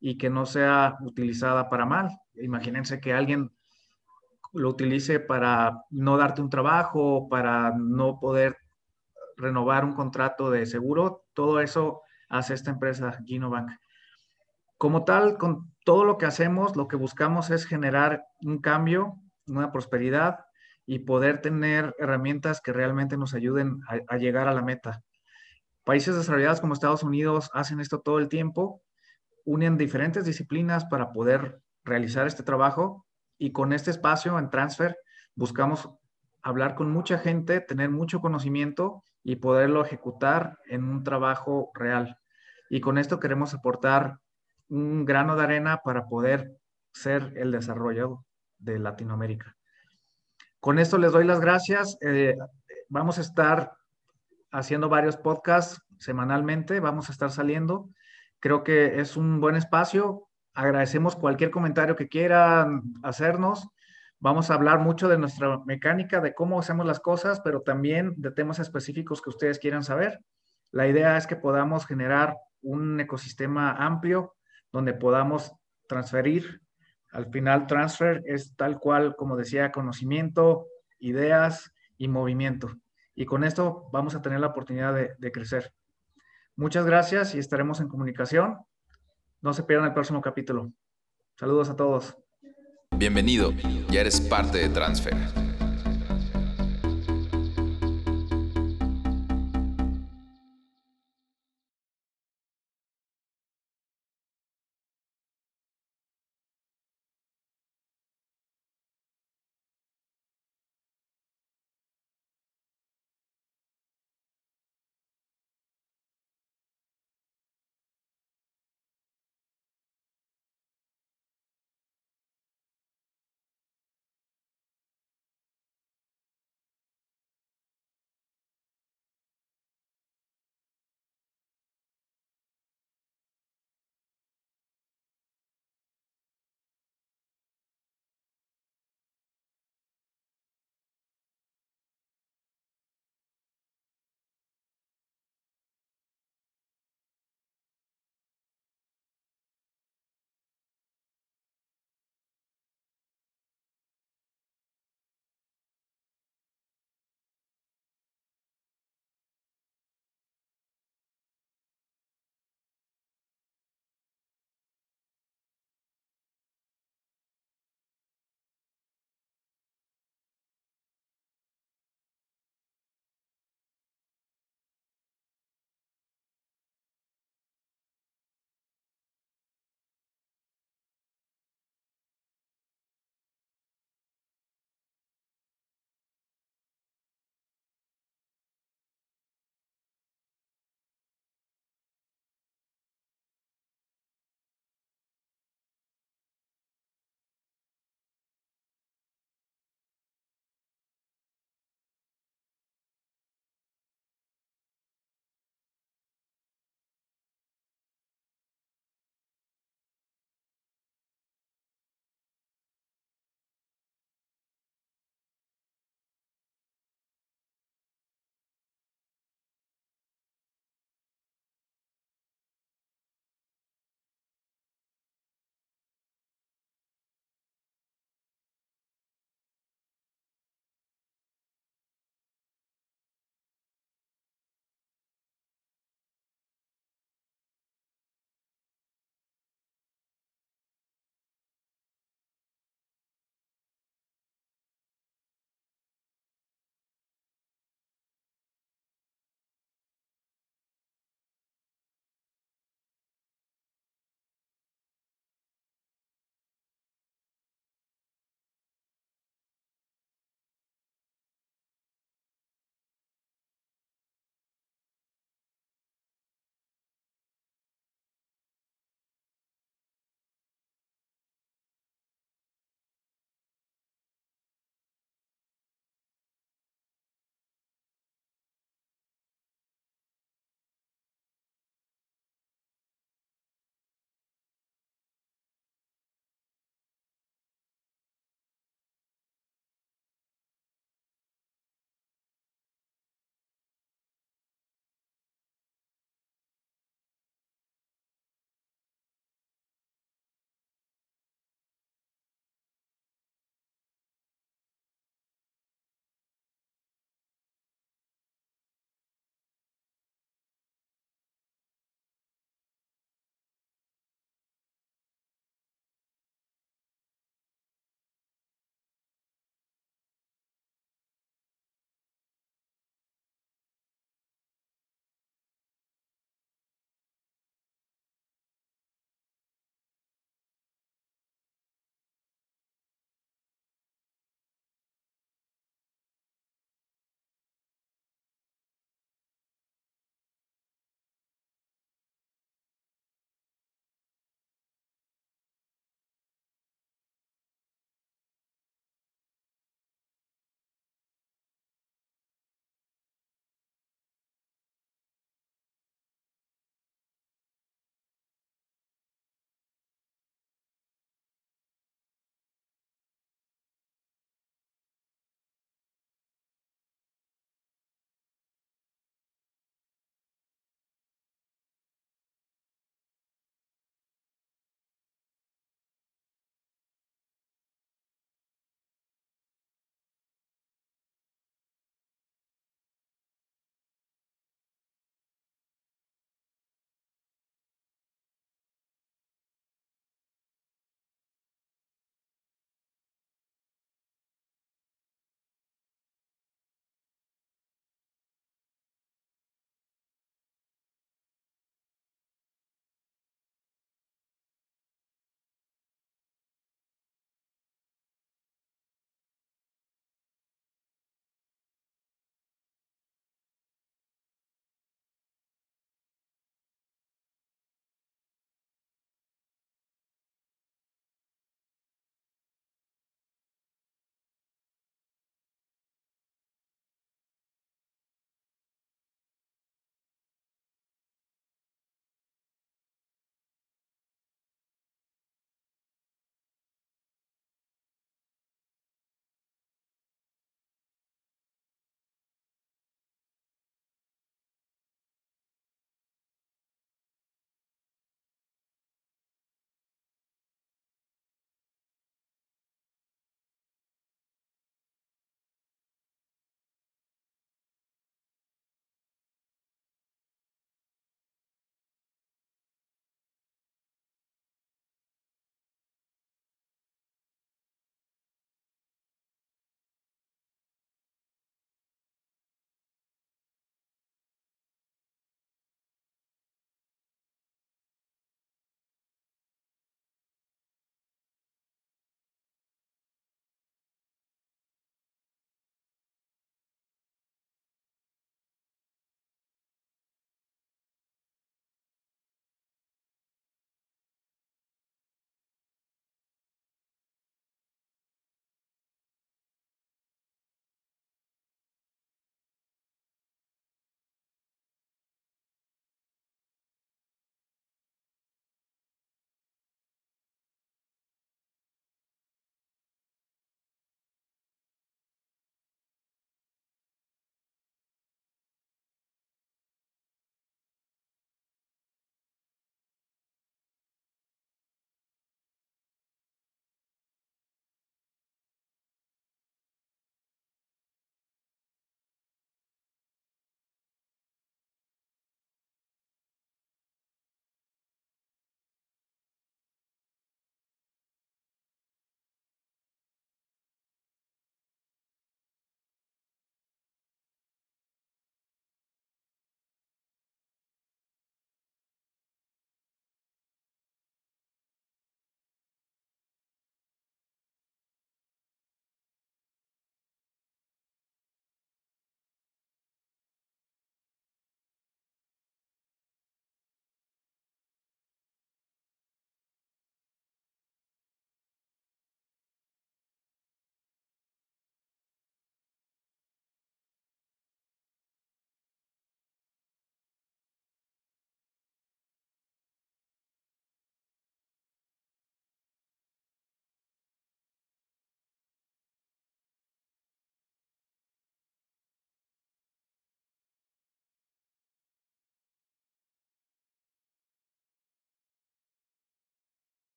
y 0.00 0.16
que 0.18 0.30
no 0.30 0.46
sea 0.46 0.96
utilizada 1.02 1.68
para 1.68 1.86
mal. 1.86 2.10
Imagínense 2.34 3.00
que 3.00 3.12
alguien 3.12 3.50
lo 4.52 4.68
utilice 4.68 5.20
para 5.20 5.84
no 5.90 6.16
darte 6.16 6.42
un 6.42 6.50
trabajo, 6.50 7.28
para 7.28 7.72
no 7.76 8.18
poder 8.20 8.56
renovar 9.36 9.84
un 9.84 9.94
contrato 9.94 10.50
de 10.50 10.66
seguro, 10.66 11.24
todo 11.32 11.60
eso 11.60 12.02
hace 12.32 12.54
esta 12.54 12.70
empresa 12.70 13.18
Genobank. 13.24 13.70
Como 14.78 15.04
tal, 15.04 15.38
con 15.38 15.72
todo 15.84 16.04
lo 16.04 16.18
que 16.18 16.26
hacemos, 16.26 16.74
lo 16.74 16.88
que 16.88 16.96
buscamos 16.96 17.50
es 17.50 17.66
generar 17.66 18.24
un 18.40 18.58
cambio, 18.58 19.20
una 19.46 19.70
prosperidad 19.70 20.40
y 20.86 21.00
poder 21.00 21.40
tener 21.40 21.94
herramientas 21.98 22.60
que 22.60 22.72
realmente 22.72 23.16
nos 23.16 23.34
ayuden 23.34 23.80
a, 23.88 24.14
a 24.14 24.16
llegar 24.16 24.48
a 24.48 24.54
la 24.54 24.62
meta. 24.62 25.02
Países 25.84 26.16
desarrollados 26.16 26.60
como 26.60 26.74
Estados 26.74 27.02
Unidos 27.02 27.50
hacen 27.52 27.80
esto 27.80 28.00
todo 28.00 28.18
el 28.18 28.28
tiempo, 28.28 28.82
unen 29.44 29.76
diferentes 29.76 30.24
disciplinas 30.24 30.84
para 30.86 31.12
poder 31.12 31.60
realizar 31.84 32.26
este 32.26 32.42
trabajo 32.42 33.06
y 33.38 33.52
con 33.52 33.72
este 33.72 33.90
espacio 33.90 34.38
en 34.38 34.50
Transfer 34.50 34.96
buscamos 35.34 35.90
hablar 36.42 36.74
con 36.74 36.90
mucha 36.90 37.18
gente, 37.18 37.60
tener 37.60 37.90
mucho 37.90 38.20
conocimiento 38.20 39.02
y 39.22 39.36
poderlo 39.36 39.84
ejecutar 39.84 40.58
en 40.66 40.84
un 40.84 41.04
trabajo 41.04 41.70
real. 41.74 42.18
Y 42.72 42.80
con 42.80 42.96
esto 42.96 43.20
queremos 43.20 43.52
aportar 43.52 44.18
un 44.70 45.04
grano 45.04 45.36
de 45.36 45.42
arena 45.42 45.82
para 45.84 46.06
poder 46.06 46.56
ser 46.94 47.34
el 47.36 47.52
desarrollo 47.52 48.24
de 48.58 48.78
Latinoamérica. 48.78 49.56
Con 50.58 50.78
esto 50.78 50.96
les 50.96 51.12
doy 51.12 51.26
las 51.26 51.40
gracias. 51.40 51.98
Eh, 52.00 52.34
vamos 52.88 53.18
a 53.18 53.20
estar 53.20 53.74
haciendo 54.50 54.88
varios 54.88 55.18
podcasts 55.18 55.82
semanalmente, 55.98 56.80
vamos 56.80 57.10
a 57.10 57.12
estar 57.12 57.30
saliendo. 57.30 57.90
Creo 58.40 58.64
que 58.64 59.00
es 59.00 59.18
un 59.18 59.38
buen 59.38 59.56
espacio 59.56 60.30
agradecemos 60.54 61.16
cualquier 61.16 61.50
comentario 61.50 61.96
que 61.96 62.08
quieran 62.08 62.82
hacernos. 63.02 63.68
Vamos 64.18 64.50
a 64.50 64.54
hablar 64.54 64.78
mucho 64.78 65.08
de 65.08 65.18
nuestra 65.18 65.58
mecánica, 65.64 66.20
de 66.20 66.34
cómo 66.34 66.60
hacemos 66.60 66.86
las 66.86 67.00
cosas, 67.00 67.40
pero 67.40 67.62
también 67.62 68.14
de 68.16 68.30
temas 68.30 68.58
específicos 68.58 69.20
que 69.20 69.30
ustedes 69.30 69.58
quieran 69.58 69.82
saber. 69.82 70.20
La 70.70 70.86
idea 70.86 71.16
es 71.16 71.26
que 71.26 71.36
podamos 71.36 71.86
generar 71.86 72.36
un 72.62 73.00
ecosistema 73.00 73.72
amplio 73.72 74.34
donde 74.72 74.94
podamos 74.94 75.52
transferir. 75.88 76.60
Al 77.12 77.30
final, 77.30 77.66
transfer 77.66 78.22
es 78.24 78.54
tal 78.56 78.78
cual, 78.78 79.14
como 79.16 79.36
decía, 79.36 79.70
conocimiento, 79.70 80.66
ideas 80.98 81.72
y 81.98 82.08
movimiento. 82.08 82.70
Y 83.14 83.26
con 83.26 83.44
esto 83.44 83.88
vamos 83.92 84.14
a 84.14 84.22
tener 84.22 84.40
la 84.40 84.48
oportunidad 84.48 84.94
de, 84.94 85.32
crecer. 85.32 85.72
Muchas 86.56 86.86
gracias 86.86 87.34
y 87.34 87.38
estaremos 87.38 87.80
en 87.80 87.88
comunicación. 87.88 88.56
No 89.40 89.52
se 89.52 89.64
pierdan 89.64 89.88
el 89.88 89.94
próximo 89.94 90.20
capítulo. 90.20 90.72
Saludos 91.36 91.68
a 91.68 91.76
todos. 91.76 92.16
Bienvenido, 92.96 93.52
ya 93.90 94.00
eres 94.00 94.20
parte 94.20 94.58
de 94.58 94.68
Transfer. 94.68 95.41